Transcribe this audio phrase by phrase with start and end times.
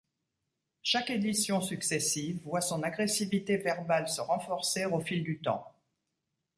[0.81, 5.71] Chaque édition successive voit son agressivité verbale se renforcer au fil du temps.